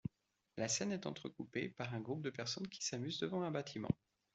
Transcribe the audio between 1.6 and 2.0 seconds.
par un